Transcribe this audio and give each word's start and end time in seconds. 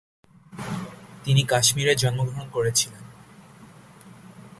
তিনি 1.23 1.41
কাশ্মীরে 1.43 1.93
জন্মগ্রহণ 1.95 2.47
করেছিলেন। 2.49 3.03